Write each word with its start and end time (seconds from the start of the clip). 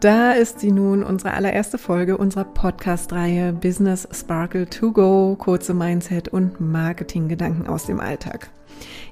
Da 0.00 0.30
ist 0.30 0.60
sie 0.60 0.70
nun, 0.70 1.02
unsere 1.02 1.34
allererste 1.34 1.76
Folge 1.76 2.18
unserer 2.18 2.44
Podcast-Reihe 2.44 3.52
Business 3.52 4.06
Sparkle 4.12 4.70
to 4.70 4.92
Go, 4.92 5.34
kurze 5.36 5.74
Mindset 5.74 6.28
und 6.28 6.60
Marketing-Gedanken 6.60 7.66
aus 7.66 7.86
dem 7.86 7.98
Alltag. 7.98 8.48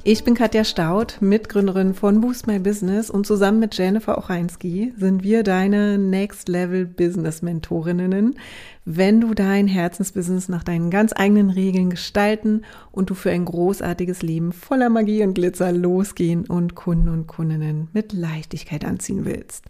Ich 0.05 0.23
bin 0.23 0.35
Katja 0.35 0.63
Staud, 0.63 1.19
Mitgründerin 1.19 1.93
von 1.93 2.21
Boost 2.21 2.47
My 2.47 2.61
Business 2.61 3.11
und 3.11 3.27
zusammen 3.27 3.59
mit 3.59 3.77
Jennifer 3.77 4.17
Ocheinski 4.17 4.93
sind 4.97 5.25
wir 5.25 5.43
deine 5.43 5.99
Next 5.99 6.49
Level 6.49 6.87
Business 6.87 7.43
Mentorinnen, 7.43 8.39
wenn 8.85 9.21
du 9.21 9.35
dein 9.35 9.67
Herzensbusiness 9.67 10.49
nach 10.49 10.63
deinen 10.63 10.91
ganz 10.91 11.13
eigenen 11.17 11.51
Regeln 11.51 11.91
gestalten 11.91 12.63
und 12.93 13.11
du 13.11 13.15
für 13.15 13.33
ein 13.33 13.45
großartiges 13.45 14.23
Leben 14.23 14.53
voller 14.53 14.89
Magie 14.89 15.25
und 15.25 15.35
Glitzer 15.35 15.73
losgehen 15.73 16.47
und 16.47 16.77
Kunden 16.77 17.09
und 17.09 17.27
Kundinnen 17.27 17.89
mit 17.93 18.13
Leichtigkeit 18.13 18.85
anziehen 18.85 19.25
willst. 19.25 19.65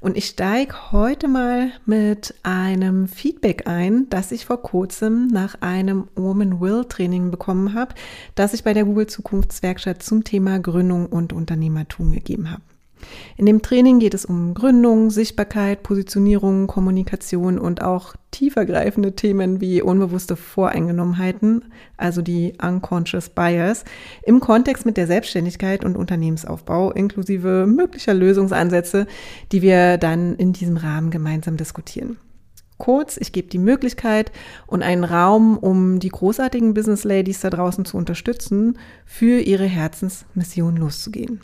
Und 0.00 0.16
ich 0.16 0.26
steige 0.26 0.92
heute 0.92 1.28
mal 1.28 1.72
mit 1.84 2.34
einem 2.42 3.06
Feedback 3.06 3.66
ein, 3.66 4.08
das 4.08 4.32
ich 4.32 4.46
vor 4.46 4.62
kurzem 4.62 5.26
nach 5.26 5.60
einem 5.60 6.08
Woman 6.16 6.58
Will 6.60 6.86
Training 6.86 7.30
bekommen 7.30 7.74
habe, 7.74 7.94
das 8.34 8.54
ich 8.54 8.64
bei 8.64 8.72
der 8.72 8.84
Google 8.84 9.08
Zukunftswerkstatt 9.08 10.02
zum 10.02 10.24
Thema 10.24 10.58
Gründung 10.58 11.06
und 11.06 11.34
Unternehmertum 11.34 12.12
gegeben 12.12 12.50
habe. 12.50 12.62
In 13.36 13.46
dem 13.46 13.62
Training 13.62 13.98
geht 13.98 14.14
es 14.14 14.24
um 14.24 14.54
Gründung, 14.54 15.10
Sichtbarkeit, 15.10 15.82
Positionierung, 15.82 16.66
Kommunikation 16.66 17.58
und 17.58 17.82
auch 17.82 18.14
tiefergreifende 18.30 19.16
Themen 19.16 19.60
wie 19.60 19.82
unbewusste 19.82 20.36
Voreingenommenheiten, 20.36 21.64
also 21.96 22.22
die 22.22 22.54
Unconscious 22.62 23.28
Bias, 23.28 23.84
im 24.22 24.40
Kontext 24.40 24.86
mit 24.86 24.96
der 24.96 25.06
Selbstständigkeit 25.06 25.84
und 25.84 25.96
Unternehmensaufbau, 25.96 26.92
inklusive 26.92 27.66
möglicher 27.66 28.14
Lösungsansätze, 28.14 29.06
die 29.52 29.62
wir 29.62 29.98
dann 29.98 30.36
in 30.36 30.52
diesem 30.52 30.76
Rahmen 30.76 31.10
gemeinsam 31.10 31.56
diskutieren. 31.56 32.18
Kurz, 32.80 33.18
ich 33.18 33.32
gebe 33.32 33.48
die 33.48 33.58
Möglichkeit 33.58 34.32
und 34.66 34.82
einen 34.82 35.04
Raum, 35.04 35.58
um 35.58 36.00
die 36.00 36.08
großartigen 36.08 36.72
Business 36.72 37.04
Ladies 37.04 37.40
da 37.40 37.50
draußen 37.50 37.84
zu 37.84 37.98
unterstützen, 37.98 38.78
für 39.04 39.38
ihre 39.40 39.66
Herzensmission 39.66 40.78
loszugehen. 40.78 41.40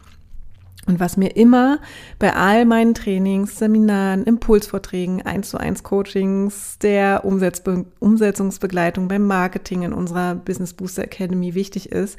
Und 0.86 1.00
was 1.00 1.16
mir 1.16 1.34
immer 1.36 1.80
bei 2.18 2.32
all 2.34 2.64
meinen 2.64 2.94
Trainings, 2.94 3.58
Seminaren, 3.58 4.22
Impulsvorträgen, 4.22 5.20
1 5.22 5.50
zu 5.50 5.58
1 5.58 5.82
Coachings, 5.82 6.78
der 6.78 7.24
Umsetzbe 7.24 7.86
Umsetzungsbegleitung 7.98 9.08
beim 9.08 9.26
Marketing 9.26 9.82
in 9.82 9.92
unserer 9.92 10.36
Business 10.36 10.74
Booster 10.74 11.02
Academy 11.02 11.54
wichtig 11.54 11.90
ist, 11.90 12.18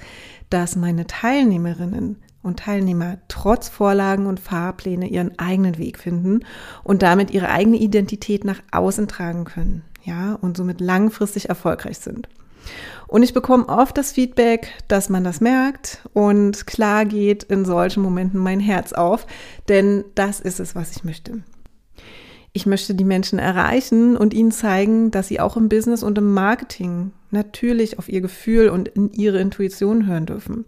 dass 0.50 0.76
meine 0.76 1.08
Teilnehmerinnen 1.08 2.18
und 2.44 2.60
Teilnehmer 2.60 3.20
trotz 3.30 3.70
Vorlagen 3.70 4.26
und 4.26 4.40
Fahrpläne 4.40 5.08
ihren 5.08 5.38
eigenen 5.40 5.78
Weg 5.78 5.98
finden 5.98 6.42
und 6.84 7.04
damit 7.04 7.32
ihre 7.32 7.50
eigene 7.50 7.78
Identität 7.78 8.44
nach 8.44 8.62
außen 8.72 9.08
tragen 9.08 9.46
können, 9.46 9.84
ja, 10.04 10.34
und 10.34 10.58
somit 10.58 10.82
langfristig 10.82 11.50
erfolgreich 11.50 12.00
sind. 12.00 12.28
Und 13.08 13.24
ich 13.24 13.34
bekomme 13.34 13.70
oft 13.70 13.98
das 13.98 14.12
Feedback, 14.12 14.74
dass 14.88 15.10
man 15.10 15.24
das 15.24 15.40
merkt 15.40 16.02
und 16.14 16.68
klar 16.68 17.06
geht 17.06 17.44
in 17.44 17.64
solchen 17.64 18.04
Momenten 18.04 18.40
mein 18.40 18.60
Herz 18.60 18.92
auf, 18.94 19.26
denn 19.70 20.04
das 20.16 20.40
ist 20.40 20.60
es, 20.60 20.76
was 20.76 20.96
ich 20.96 21.04
möchte. 21.04 21.42
Ich 22.52 22.66
möchte 22.66 22.96
die 22.96 23.04
Menschen 23.04 23.40
erreichen 23.40 24.18
und 24.18 24.34
ihnen 24.34 24.52
zeigen, 24.52 25.12
dass 25.12 25.28
sie 25.28 25.40
auch 25.40 25.58
im 25.58 25.70
Business 25.70 26.04
und 26.04 26.18
im 26.18 26.34
Marketing 26.34 27.12
natürlich 27.32 28.00
auf 28.00 28.10
ihr 28.10 28.22
Gefühl 28.22 28.70
und 28.70 28.88
in 28.88 29.12
ihre 29.14 29.40
Intuition 29.40 30.08
hören 30.08 30.26
dürfen. 30.26 30.66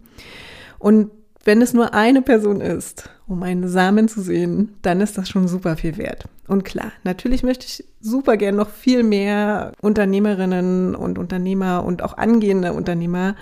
Und 0.78 1.10
wenn 1.44 1.62
es 1.62 1.72
nur 1.72 1.94
eine 1.94 2.22
Person 2.22 2.60
ist, 2.60 3.08
um 3.26 3.42
einen 3.42 3.68
Samen 3.68 4.08
zu 4.08 4.20
sehen, 4.20 4.76
dann 4.82 5.00
ist 5.00 5.16
das 5.16 5.28
schon 5.28 5.48
super 5.48 5.76
viel 5.76 5.96
wert. 5.96 6.26
Und 6.46 6.64
klar, 6.64 6.92
natürlich 7.04 7.42
möchte 7.42 7.66
ich 7.66 7.84
super 8.00 8.36
gern 8.36 8.56
noch 8.56 8.70
viel 8.70 9.02
mehr 9.02 9.72
Unternehmerinnen 9.80 10.94
und 10.94 11.18
Unternehmer 11.18 11.84
und 11.84 12.02
auch 12.02 12.18
angehende 12.18 12.72
Unternehmer 12.72 13.36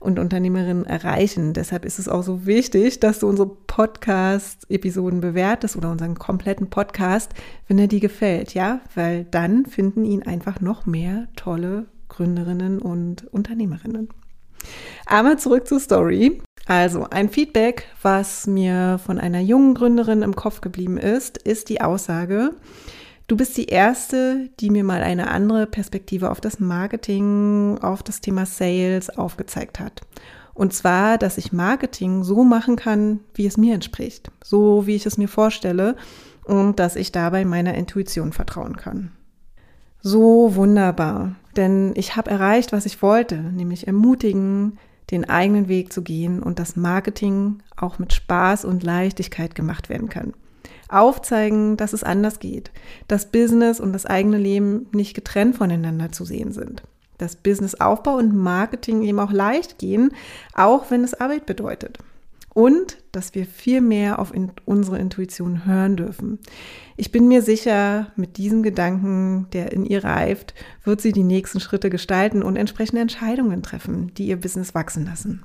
und 0.00 0.18
Unternehmerinnen 0.18 0.86
erreichen. 0.86 1.52
Deshalb 1.52 1.84
ist 1.84 1.98
es 1.98 2.08
auch 2.08 2.22
so 2.22 2.46
wichtig, 2.46 3.00
dass 3.00 3.18
du 3.18 3.28
unsere 3.28 3.48
Podcast-Episoden 3.48 5.20
bewertest 5.20 5.76
oder 5.76 5.90
unseren 5.90 6.14
kompletten 6.14 6.70
Podcast, 6.70 7.32
wenn 7.66 7.78
er 7.78 7.88
dir 7.88 8.00
gefällt, 8.00 8.54
ja, 8.54 8.80
weil 8.94 9.24
dann 9.24 9.66
finden 9.66 10.04
ihn 10.04 10.22
einfach 10.22 10.60
noch 10.60 10.86
mehr 10.86 11.28
tolle 11.34 11.86
Gründerinnen 12.08 12.78
und 12.78 13.26
Unternehmerinnen. 13.32 14.08
Aber 15.06 15.36
zurück 15.36 15.66
zur 15.66 15.80
Story. 15.80 16.40
Also 16.66 17.06
ein 17.10 17.28
Feedback, 17.28 17.86
was 18.02 18.48
mir 18.48 18.98
von 19.04 19.20
einer 19.20 19.40
jungen 19.40 19.74
Gründerin 19.74 20.22
im 20.22 20.34
Kopf 20.34 20.60
geblieben 20.60 20.98
ist, 20.98 21.38
ist 21.38 21.68
die 21.68 21.80
Aussage, 21.80 22.50
du 23.28 23.36
bist 23.36 23.56
die 23.56 23.66
Erste, 23.66 24.50
die 24.58 24.70
mir 24.70 24.82
mal 24.82 25.02
eine 25.02 25.30
andere 25.30 25.66
Perspektive 25.66 26.30
auf 26.30 26.40
das 26.40 26.58
Marketing, 26.58 27.78
auf 27.80 28.02
das 28.02 28.20
Thema 28.20 28.46
Sales 28.46 29.10
aufgezeigt 29.10 29.78
hat. 29.78 30.02
Und 30.54 30.72
zwar, 30.72 31.18
dass 31.18 31.38
ich 31.38 31.52
Marketing 31.52 32.24
so 32.24 32.42
machen 32.42 32.74
kann, 32.74 33.20
wie 33.34 33.46
es 33.46 33.56
mir 33.56 33.74
entspricht, 33.74 34.32
so 34.42 34.86
wie 34.88 34.96
ich 34.96 35.06
es 35.06 35.18
mir 35.18 35.28
vorstelle 35.28 35.94
und 36.44 36.80
dass 36.80 36.96
ich 36.96 37.12
dabei 37.12 37.44
meiner 37.44 37.74
Intuition 37.74 38.32
vertrauen 38.32 38.76
kann. 38.76 39.12
So 40.00 40.56
wunderbar, 40.56 41.36
denn 41.56 41.92
ich 41.94 42.16
habe 42.16 42.30
erreicht, 42.30 42.72
was 42.72 42.86
ich 42.86 43.02
wollte, 43.02 43.36
nämlich 43.36 43.86
ermutigen, 43.86 44.78
den 45.10 45.28
eigenen 45.28 45.68
Weg 45.68 45.92
zu 45.92 46.02
gehen 46.02 46.42
und 46.42 46.58
das 46.58 46.76
Marketing 46.76 47.62
auch 47.76 47.98
mit 47.98 48.12
Spaß 48.12 48.64
und 48.64 48.82
Leichtigkeit 48.82 49.54
gemacht 49.54 49.88
werden 49.88 50.08
kann. 50.08 50.34
Aufzeigen, 50.88 51.76
dass 51.76 51.92
es 51.92 52.04
anders 52.04 52.38
geht, 52.38 52.70
dass 53.08 53.30
Business 53.30 53.80
und 53.80 53.92
das 53.92 54.06
eigene 54.06 54.38
Leben 54.38 54.86
nicht 54.92 55.14
getrennt 55.14 55.56
voneinander 55.56 56.12
zu 56.12 56.24
sehen 56.24 56.52
sind. 56.52 56.82
Dass 57.18 57.36
Businessaufbau 57.36 58.16
und 58.16 58.36
Marketing 58.36 59.02
eben 59.02 59.18
auch 59.20 59.32
leicht 59.32 59.78
gehen, 59.78 60.12
auch 60.54 60.90
wenn 60.90 61.02
es 61.02 61.14
Arbeit 61.14 61.46
bedeutet 61.46 61.98
und 62.56 62.96
dass 63.12 63.34
wir 63.34 63.44
viel 63.44 63.82
mehr 63.82 64.18
auf 64.18 64.32
in 64.32 64.50
unsere 64.64 64.98
Intuition 64.98 65.66
hören 65.66 65.94
dürfen. 65.94 66.38
Ich 66.96 67.12
bin 67.12 67.28
mir 67.28 67.42
sicher, 67.42 68.12
mit 68.16 68.38
diesem 68.38 68.62
Gedanken, 68.62 69.46
der 69.52 69.72
in 69.72 69.84
ihr 69.84 70.02
reift, 70.04 70.54
wird 70.82 71.02
sie 71.02 71.12
die 71.12 71.22
nächsten 71.22 71.60
Schritte 71.60 71.90
gestalten 71.90 72.42
und 72.42 72.56
entsprechende 72.56 73.02
Entscheidungen 73.02 73.62
treffen, 73.62 74.10
die 74.14 74.28
ihr 74.28 74.40
Business 74.40 74.74
wachsen 74.74 75.04
lassen. 75.04 75.44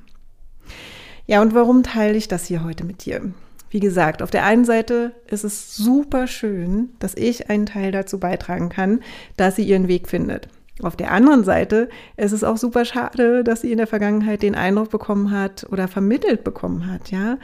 Ja, 1.28 1.42
und 1.42 1.54
warum 1.54 1.84
teile 1.84 2.18
ich 2.18 2.30
das 2.30 2.46
hier 2.46 2.64
heute 2.64 2.86
mit 2.86 3.04
dir? 3.04 3.34
Wie 3.70 3.82
gesagt, 3.82 4.22
auf 4.22 4.32
der 4.32 4.46
einen 4.46 4.64
Seite 4.64 5.12
ist 5.28 5.44
es 5.44 5.76
super 5.76 6.28
schön, 6.28 6.92
dass 7.00 7.14
ich 7.16 7.50
einen 7.50 7.66
Teil 7.66 7.92
dazu 7.92 8.22
beitragen 8.22 8.70
kann, 8.70 9.02
dass 9.36 9.58
sie 9.58 9.64
ihren 9.64 9.90
Weg 9.90 10.08
findet. 10.08 10.48
Auf 10.82 10.96
der 10.96 11.12
anderen 11.12 11.44
Seite 11.44 11.90
ist 12.18 12.32
es 12.32 12.44
auch 12.44 12.58
super 12.58 12.86
schade, 12.86 13.44
dass 13.44 13.62
sie 13.62 13.72
in 13.72 13.78
der 13.78 13.88
Vergangenheit 13.88 14.42
den 14.42 14.56
Eindruck 14.56 14.90
bekommen 14.90 15.32
hat 15.32 15.68
oder 15.72 15.88
vermittelt 15.88 16.44
bekommen 16.44 16.92
hat, 16.92 17.12
ja, 17.12 17.38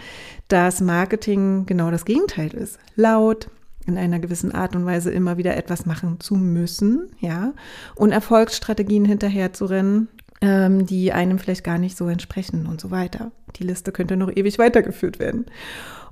dass 0.48 0.82
Marketing 0.82 1.66
genau 1.66 1.92
das 1.92 2.06
Gegenteil 2.06 2.54
ist. 2.54 2.80
Laut, 2.96 3.50
in 3.86 3.98
einer 3.98 4.20
gewissen 4.20 4.52
Art 4.52 4.76
und 4.76 4.86
Weise 4.86 5.12
immer 5.12 5.38
wieder 5.38 5.56
etwas 5.56 5.86
machen 5.86 6.20
zu 6.20 6.36
müssen, 6.36 7.10
ja, 7.20 7.54
und 7.96 8.12
Erfolgsstrategien 8.12 9.06
hinterher 9.06 9.54
zu 9.54 9.66
rennen, 9.66 10.10
ähm, 10.42 10.86
die 10.86 11.14
einem 11.14 11.40
vielleicht 11.40 11.64
gar 11.64 11.78
nicht 11.78 11.98
so 11.98 12.08
entsprechen 12.08 12.68
und 12.68 12.82
so 12.82 12.92
weiter. 12.92 13.32
Die 13.56 13.64
Liste 13.64 13.92
könnte 13.92 14.18
noch 14.18 14.32
ewig 14.36 14.60
weitergeführt 14.60 15.20
werden. 15.20 15.46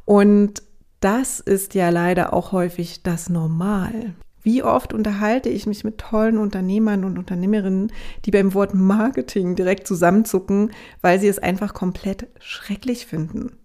Und 0.05 0.63
das 0.99 1.39
ist 1.39 1.75
ja 1.75 1.89
leider 1.89 2.33
auch 2.33 2.51
häufig 2.51 3.03
das 3.03 3.29
Normal. 3.29 4.13
Wie 4.45 4.61
oft 4.61 4.93
unterhalte 4.93 5.49
ich 5.49 5.65
mich 5.65 5.83
mit 5.83 5.97
tollen 5.97 6.37
Unternehmern 6.37 7.03
und 7.03 7.17
Unternehmerinnen, 7.17 7.91
die 8.25 8.31
beim 8.31 8.53
Wort 8.53 8.75
Marketing 8.75 9.55
direkt 9.55 9.87
zusammenzucken, 9.87 10.71
weil 11.01 11.19
sie 11.19 11.27
es 11.27 11.39
einfach 11.39 11.73
komplett 11.73 12.27
schrecklich 12.39 13.07
finden. 13.07 13.57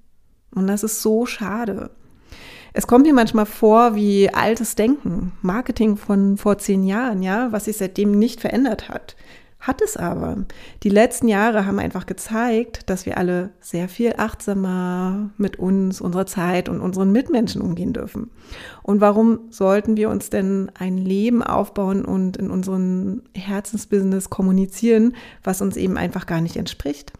Und 0.54 0.68
das 0.68 0.82
ist 0.82 1.02
so 1.02 1.26
schade. 1.26 1.90
Es 2.72 2.86
kommt 2.86 3.04
mir 3.04 3.12
manchmal 3.12 3.44
vor 3.44 3.94
wie 3.94 4.30
altes 4.30 4.74
Denken, 4.74 5.32
Marketing 5.42 5.98
von 5.98 6.38
vor 6.38 6.56
zehn 6.56 6.82
Jahren, 6.82 7.22
ja, 7.22 7.52
was 7.52 7.66
sich 7.66 7.76
seitdem 7.76 8.18
nicht 8.18 8.40
verändert 8.40 8.88
hat. 8.88 9.16
Hat 9.60 9.82
es 9.82 9.98
aber. 9.98 10.38
Die 10.82 10.88
letzten 10.88 11.28
Jahre 11.28 11.66
haben 11.66 11.78
einfach 11.78 12.06
gezeigt, 12.06 12.88
dass 12.88 13.04
wir 13.04 13.18
alle 13.18 13.50
sehr 13.60 13.90
viel 13.90 14.14
achtsamer 14.16 15.30
mit 15.36 15.58
uns, 15.58 16.00
unserer 16.00 16.24
Zeit 16.24 16.70
und 16.70 16.80
unseren 16.80 17.12
Mitmenschen 17.12 17.60
umgehen 17.60 17.92
dürfen. 17.92 18.30
Und 18.82 19.02
warum 19.02 19.40
sollten 19.50 19.98
wir 19.98 20.08
uns 20.08 20.30
denn 20.30 20.72
ein 20.78 20.96
Leben 20.96 21.42
aufbauen 21.42 22.06
und 22.06 22.38
in 22.38 22.50
unserem 22.50 23.22
Herzensbusiness 23.34 24.30
kommunizieren, 24.30 25.14
was 25.44 25.60
uns 25.60 25.76
eben 25.76 25.98
einfach 25.98 26.24
gar 26.24 26.40
nicht 26.40 26.56
entspricht? 26.56 27.12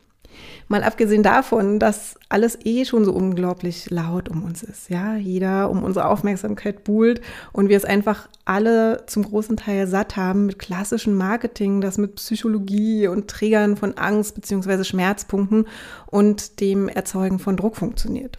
Mal 0.69 0.85
abgesehen 0.85 1.23
davon, 1.23 1.79
dass 1.79 2.15
alles 2.29 2.59
eh 2.65 2.85
schon 2.85 3.05
so 3.05 3.13
unglaublich 3.13 3.91
laut 3.91 4.29
um 4.29 4.45
uns 4.45 4.63
ist. 4.63 4.89
Ja, 4.89 5.17
jeder 5.17 5.69
um 5.69 5.83
unsere 5.83 6.07
Aufmerksamkeit 6.07 6.85
buhlt 6.85 7.21
und 7.53 7.69
wir 7.69 7.77
es 7.77 7.85
einfach 7.85 8.29
alle 8.45 9.05
zum 9.07 9.25
großen 9.25 9.57
Teil 9.57 9.87
satt 9.87 10.17
haben 10.17 10.47
mit 10.47 10.59
klassischem 10.59 11.17
Marketing, 11.17 11.81
das 11.81 11.99
mit 11.99 12.15
Psychologie 12.17 13.09
und 13.09 13.29
Trägern 13.29 13.77
von 13.77 13.99
Angst 13.99 14.35
bzw. 14.37 14.85
Schmerzpunkten 14.85 15.67
und 16.07 16.61
dem 16.61 16.89
Erzeugen 16.89 17.39
von 17.39 17.57
Druck 17.57 17.77
funktioniert. 17.77 18.39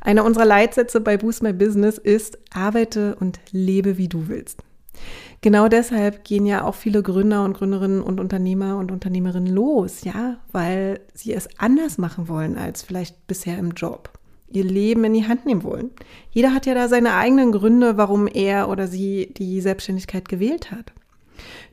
Einer 0.00 0.24
unserer 0.24 0.44
Leitsätze 0.44 1.00
bei 1.00 1.16
Boost 1.16 1.42
My 1.42 1.52
Business 1.52 1.98
ist, 1.98 2.38
arbeite 2.52 3.16
und 3.20 3.40
lebe, 3.50 3.98
wie 3.98 4.08
du 4.08 4.28
willst. 4.28 4.62
Genau 5.40 5.68
deshalb 5.68 6.24
gehen 6.24 6.46
ja 6.46 6.64
auch 6.64 6.74
viele 6.74 7.02
Gründer 7.02 7.44
und 7.44 7.54
Gründerinnen 7.54 8.00
und 8.00 8.20
Unternehmer 8.20 8.76
und 8.78 8.90
Unternehmerinnen 8.90 9.52
los, 9.52 10.02
ja, 10.04 10.38
weil 10.52 11.00
sie 11.14 11.32
es 11.34 11.48
anders 11.58 11.98
machen 11.98 12.28
wollen 12.28 12.56
als 12.56 12.82
vielleicht 12.82 13.26
bisher 13.26 13.58
im 13.58 13.72
Job. 13.72 14.10
Ihr 14.48 14.64
Leben 14.64 15.04
in 15.04 15.12
die 15.12 15.26
Hand 15.26 15.44
nehmen 15.44 15.64
wollen. 15.64 15.90
Jeder 16.30 16.54
hat 16.54 16.66
ja 16.66 16.74
da 16.74 16.88
seine 16.88 17.14
eigenen 17.14 17.52
Gründe, 17.52 17.96
warum 17.96 18.26
er 18.26 18.68
oder 18.68 18.86
sie 18.86 19.32
die 19.36 19.60
Selbstständigkeit 19.60 20.28
gewählt 20.28 20.70
hat. 20.70 20.92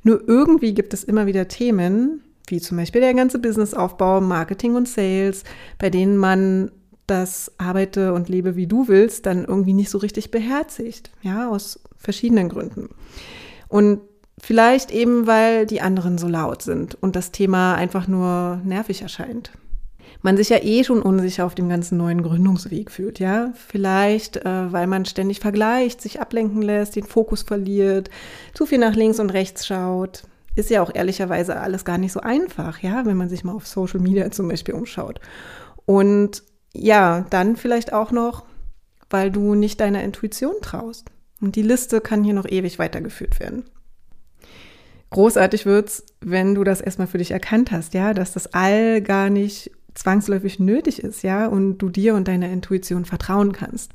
Nur 0.03 0.27
irgendwie 0.27 0.73
gibt 0.73 0.93
es 0.93 1.03
immer 1.03 1.25
wieder 1.25 1.47
Themen, 1.47 2.21
wie 2.47 2.59
zum 2.59 2.77
Beispiel 2.77 3.01
der 3.01 3.13
ganze 3.13 3.39
Businessaufbau, 3.39 4.21
Marketing 4.21 4.75
und 4.75 4.87
Sales, 4.87 5.43
bei 5.79 5.89
denen 5.89 6.17
man 6.17 6.71
das 7.07 7.51
Arbeite 7.57 8.13
und 8.13 8.29
Lebe 8.29 8.55
wie 8.55 8.67
du 8.67 8.87
willst, 8.87 9.25
dann 9.25 9.45
irgendwie 9.45 9.73
nicht 9.73 9.89
so 9.89 9.97
richtig 9.97 10.31
beherzigt, 10.31 11.11
ja, 11.21 11.49
aus 11.49 11.79
verschiedenen 11.97 12.49
Gründen. 12.49 12.89
Und 13.73 14.01
vielleicht 14.37 14.91
eben, 14.91 15.25
weil 15.25 15.65
die 15.65 15.81
anderen 15.81 16.19
so 16.19 16.27
laut 16.27 16.61
sind 16.61 16.93
und 17.01 17.15
das 17.15 17.31
Thema 17.31 17.73
einfach 17.73 18.07
nur 18.07 18.61
nervig 18.63 19.01
erscheint. 19.01 19.49
Man 20.21 20.37
sich 20.37 20.49
ja 20.49 20.61
eh 20.61 20.83
schon 20.83 21.01
unsicher 21.01 21.43
auf 21.43 21.55
dem 21.55 21.69
ganzen 21.69 21.97
neuen 21.97 22.21
Gründungsweg 22.21 22.91
fühlt, 22.91 23.17
ja. 23.17 23.51
Vielleicht, 23.55 24.37
äh, 24.37 24.71
weil 24.71 24.85
man 24.85 25.05
ständig 25.05 25.39
vergleicht, 25.39 26.01
sich 26.01 26.21
ablenken 26.21 26.61
lässt, 26.61 26.95
den 26.95 27.03
Fokus 27.03 27.41
verliert, 27.41 28.11
zu 28.53 28.67
viel 28.67 28.77
nach 28.77 28.93
links 28.93 29.19
und 29.19 29.31
rechts 29.31 29.65
schaut. 29.65 30.21
Ist 30.55 30.69
ja 30.69 30.83
auch 30.83 30.93
ehrlicherweise 30.93 31.59
alles 31.59 31.83
gar 31.83 31.97
nicht 31.97 32.11
so 32.11 32.19
einfach, 32.19 32.77
ja, 32.77 33.07
wenn 33.07 33.17
man 33.17 33.27
sich 33.27 33.43
mal 33.43 33.55
auf 33.55 33.65
Social 33.65 34.01
Media 34.01 34.29
zum 34.29 34.49
Beispiel 34.49 34.75
umschaut. 34.75 35.19
Und 35.87 36.43
ja, 36.75 37.25
dann 37.31 37.55
vielleicht 37.55 37.91
auch 37.91 38.11
noch, 38.11 38.45
weil 39.09 39.31
du 39.31 39.55
nicht 39.55 39.79
deiner 39.79 40.03
Intuition 40.03 40.53
traust. 40.61 41.09
Und 41.43 41.57
die 41.57 41.61
Liste 41.61 41.99
kann 41.99 42.23
hier 42.23 42.33
noch 42.33 42.47
ewig 42.47 42.79
weitergeführt 42.79 43.41
werden. 43.41 43.65
Großartig 45.09 45.65
wird's, 45.65 46.05
wenn 46.21 46.55
du 46.55 46.63
das 46.63 46.79
erstmal 46.79 47.07
für 47.07 47.17
dich 47.17 47.31
erkannt 47.31 47.69
hast, 47.69 47.93
ja, 47.93 48.13
dass 48.13 48.31
das 48.31 48.53
all 48.53 49.01
gar 49.01 49.29
nicht 49.29 49.69
zwangsläufig 49.93 50.59
nötig 50.59 51.03
ist, 51.03 51.21
ja, 51.21 51.47
und 51.47 51.79
du 51.79 51.89
dir 51.89 52.15
und 52.15 52.29
deiner 52.29 52.49
Intuition 52.49 53.03
vertrauen 53.03 53.51
kannst. 53.51 53.91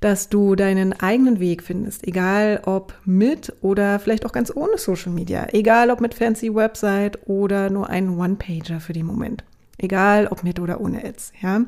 Dass 0.00 0.28
du 0.28 0.56
deinen 0.56 0.92
eigenen 0.92 1.38
Weg 1.38 1.62
findest, 1.62 2.04
egal 2.04 2.60
ob 2.66 2.94
mit 3.04 3.52
oder 3.60 4.00
vielleicht 4.00 4.26
auch 4.26 4.32
ganz 4.32 4.50
ohne 4.52 4.76
Social 4.76 5.12
Media, 5.12 5.46
egal 5.52 5.88
ob 5.88 6.00
mit 6.00 6.14
fancy 6.14 6.52
Website 6.52 7.28
oder 7.28 7.70
nur 7.70 7.90
ein 7.90 8.18
One-Pager 8.18 8.80
für 8.80 8.92
den 8.92 9.06
Moment. 9.06 9.44
Egal 9.78 10.26
ob 10.26 10.42
mit 10.42 10.58
oder 10.58 10.80
ohne 10.80 11.04
Ads, 11.04 11.32
ja. 11.40 11.62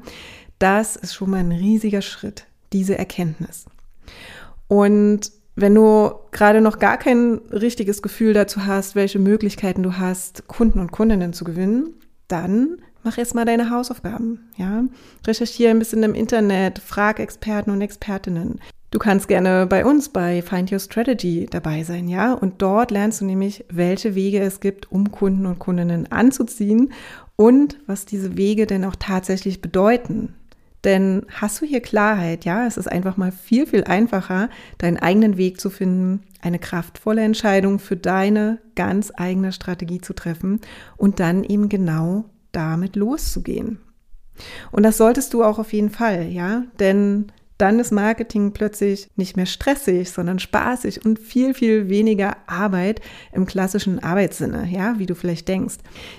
Das 0.58 0.96
ist 0.96 1.14
schon 1.14 1.30
mal 1.30 1.38
ein 1.38 1.52
riesiger 1.52 2.02
Schritt, 2.02 2.46
diese 2.72 2.98
Erkenntnis. 2.98 3.66
Und 4.68 5.32
wenn 5.56 5.74
du 5.74 6.10
gerade 6.32 6.60
noch 6.60 6.78
gar 6.78 6.96
kein 6.96 7.40
richtiges 7.52 8.02
Gefühl 8.02 8.32
dazu 8.32 8.66
hast, 8.66 8.96
welche 8.96 9.18
Möglichkeiten 9.18 9.82
du 9.82 9.98
hast, 9.98 10.48
Kunden 10.48 10.80
und 10.80 10.90
Kundinnen 10.90 11.32
zu 11.32 11.44
gewinnen, 11.44 11.94
dann 12.28 12.78
mach 13.04 13.18
erstmal 13.18 13.44
deine 13.44 13.70
Hausaufgaben, 13.70 14.50
ja. 14.56 14.84
Recherchiere 15.26 15.70
ein 15.70 15.78
bisschen 15.78 16.02
im 16.02 16.14
Internet, 16.14 16.78
frag 16.78 17.20
Experten 17.20 17.70
und 17.70 17.82
Expertinnen. 17.82 18.60
Du 18.90 18.98
kannst 18.98 19.26
gerne 19.26 19.66
bei 19.66 19.84
uns 19.84 20.08
bei 20.08 20.40
Find 20.40 20.70
Your 20.72 20.78
Strategy 20.78 21.46
dabei 21.50 21.82
sein, 21.82 22.08
ja? 22.08 22.32
Und 22.32 22.62
dort 22.62 22.90
lernst 22.90 23.20
du 23.20 23.24
nämlich, 23.24 23.64
welche 23.68 24.14
Wege 24.14 24.40
es 24.40 24.60
gibt, 24.60 24.90
um 24.90 25.10
Kunden 25.10 25.46
und 25.46 25.58
Kundinnen 25.58 26.10
anzuziehen 26.10 26.92
und 27.36 27.78
was 27.86 28.06
diese 28.06 28.36
Wege 28.36 28.66
denn 28.66 28.84
auch 28.84 28.96
tatsächlich 28.96 29.60
bedeuten. 29.60 30.34
Denn 30.84 31.24
hast 31.30 31.60
du 31.60 31.66
hier 31.66 31.80
Klarheit, 31.80 32.44
ja, 32.44 32.66
es 32.66 32.76
ist 32.76 32.86
einfach 32.90 33.16
mal 33.16 33.32
viel, 33.32 33.66
viel 33.66 33.84
einfacher, 33.84 34.50
deinen 34.78 34.98
eigenen 34.98 35.38
Weg 35.38 35.60
zu 35.60 35.70
finden, 35.70 36.22
eine 36.42 36.58
kraftvolle 36.58 37.22
Entscheidung 37.22 37.78
für 37.78 37.96
deine 37.96 38.58
ganz 38.74 39.10
eigene 39.14 39.52
Strategie 39.52 40.00
zu 40.00 40.12
treffen 40.12 40.60
und 40.96 41.20
dann 41.20 41.42
eben 41.42 41.70
genau 41.70 42.26
damit 42.52 42.96
loszugehen. 42.96 43.78
Und 44.72 44.82
das 44.82 44.98
solltest 44.98 45.32
du 45.32 45.42
auch 45.42 45.58
auf 45.58 45.72
jeden 45.72 45.90
Fall, 45.90 46.28
ja, 46.28 46.64
denn 46.78 47.32
dann 47.58 47.78
ist 47.78 47.92
Marketing 47.92 48.52
plötzlich 48.52 49.08
nicht 49.16 49.36
mehr 49.36 49.46
stressig, 49.46 50.10
sondern 50.10 50.38
spaßig 50.38 51.04
und 51.04 51.18
viel, 51.18 51.54
viel 51.54 51.88
weniger 51.88 52.36
Arbeit 52.46 53.00
im 53.32 53.46
klassischen 53.46 54.02
Arbeitssinne, 54.02 54.68
ja, 54.70 54.98
wie 54.98 55.06
du 55.06 55.14
vielleicht 55.14 55.46
denkst. 55.46 55.76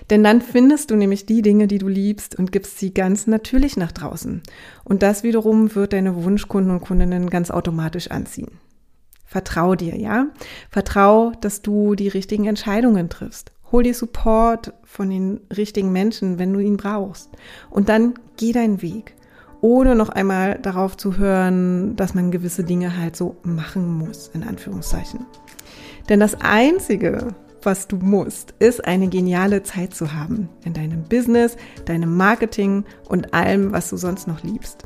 Denn 0.10 0.24
dann 0.24 0.42
findest 0.42 0.92
du 0.92 0.96
nämlich 0.96 1.26
die 1.26 1.42
Dinge, 1.42 1.68
die 1.68 1.78
du 1.78 1.88
liebst 1.88 2.36
und 2.38 2.52
gibst 2.52 2.80
sie 2.80 2.94
ganz 2.94 3.28
natürlich 3.28 3.76
nach 3.76 3.92
draußen. 3.92 4.44
Und 4.86 5.04
das 5.04 5.24
wiederum 5.24 5.76
wird 5.76 5.94
deine 5.94 6.24
Wunschkunden 6.24 6.72
und 6.72 6.82
Kundinnen 6.82 7.30
ganz 7.30 7.52
automatisch 7.52 8.12
anziehen. 8.12 8.60
Vertrau 9.26 9.76
dir, 9.76 9.98
ja? 9.98 10.28
Vertrau, 10.70 11.34
dass 11.42 11.62
du 11.62 11.96
die 11.96 12.08
richtigen 12.08 12.46
Entscheidungen 12.46 13.10
triffst. 13.10 13.52
Hol 13.72 13.84
dir 13.84 13.94
Support 13.94 14.74
von 14.84 15.10
den 15.10 15.42
richtigen 15.56 15.92
Menschen, 15.92 16.40
wenn 16.40 16.54
du 16.54 16.60
ihn 16.60 16.78
brauchst. 16.78 17.30
Und 17.70 17.90
dann 17.90 18.14
geh 18.38 18.52
deinen 18.54 18.82
Weg 18.82 19.15
ohne 19.66 19.96
noch 19.96 20.10
einmal 20.10 20.60
darauf 20.62 20.96
zu 20.96 21.18
hören, 21.18 21.96
dass 21.96 22.14
man 22.14 22.30
gewisse 22.30 22.64
Dinge 22.64 22.98
halt 22.98 23.16
so 23.16 23.38
machen 23.42 23.98
muss, 23.98 24.30
in 24.32 24.44
Anführungszeichen. 24.44 25.26
Denn 26.08 26.20
das 26.20 26.40
Einzige, 26.40 27.30
was 27.64 27.88
du 27.88 27.96
musst, 27.96 28.54
ist 28.60 28.86
eine 28.86 29.08
geniale 29.08 29.64
Zeit 29.64 29.96
zu 29.96 30.14
haben 30.14 30.50
in 30.64 30.74
deinem 30.74 31.02
Business, 31.06 31.58
deinem 31.86 32.16
Marketing 32.16 32.86
und 33.10 33.34
allem, 33.34 33.72
was 33.72 33.90
du 33.90 33.98
sonst 33.98 34.28
noch 34.28 34.44
liebst. 34.44 34.84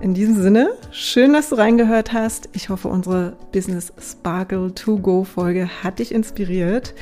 In 0.00 0.14
diesem 0.14 0.40
Sinne, 0.40 0.70
schön, 0.92 1.32
dass 1.32 1.48
du 1.48 1.56
reingehört 1.56 2.12
hast. 2.12 2.48
Ich 2.52 2.68
hoffe, 2.68 2.86
unsere 2.86 3.36
Business 3.50 3.92
Sparkle 4.00 4.72
to 4.76 4.96
Go 4.96 5.24
Folge 5.24 5.68
hat 5.82 5.98
dich 5.98 6.14
inspiriert 6.14 6.94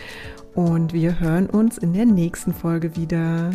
und 0.54 0.94
wir 0.94 1.20
hören 1.20 1.50
uns 1.50 1.76
in 1.76 1.92
der 1.92 2.06
nächsten 2.06 2.54
Folge 2.54 2.96
wieder. 2.96 3.50